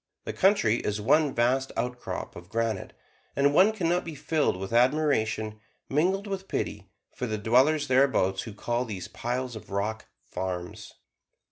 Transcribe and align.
The 0.23 0.33
country 0.33 0.77
is 0.77 0.99
one 0.99 1.31
vast 1.35 1.71
outcrop 1.77 2.35
of 2.35 2.49
granite; 2.49 2.93
and 3.35 3.53
one 3.53 3.71
can 3.71 3.87
not 3.87 3.97
but 3.97 4.05
be 4.05 4.15
filled 4.15 4.57
with 4.57 4.73
admiration, 4.73 5.59
mingled 5.89 6.25
with 6.25 6.47
pity, 6.47 6.89
for 7.13 7.27
the 7.27 7.37
dwellers 7.37 7.87
thereabouts 7.87 8.41
who 8.41 8.53
call 8.55 8.83
these 8.83 9.07
piles 9.07 9.55
of 9.55 9.69
rock 9.69 10.07
"farms." 10.27 10.95